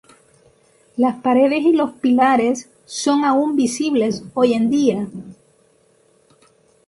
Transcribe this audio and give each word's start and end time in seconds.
Las 0.97 1.21
paredes 1.21 1.59
y 1.63 1.73
los 1.73 1.91
pilares 1.91 2.71
son 2.87 3.23
aún 3.23 3.55
visibles 3.55 4.23
hoy 4.33 4.53
en 4.55 4.71
día. 4.71 5.07